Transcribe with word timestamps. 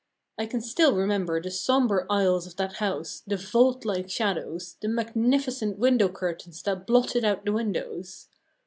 I 0.39 0.47
can 0.47 0.61
still 0.61 0.95
remember 0.95 1.39
the 1.39 1.51
sombre 1.51 2.07
aisles 2.09 2.47
of 2.47 2.55
that 2.55 2.77
house, 2.77 3.21
the 3.27 3.37
vault 3.37 3.85
like 3.85 4.09
shadows, 4.09 4.75
the 4.81 4.87
magnificent 4.87 5.77
window 5.77 6.09
curtains 6.09 6.63
that 6.63 6.87
blotted 6.87 7.23
out 7.23 7.45
the 7.45 7.53
windows. 7.53 8.27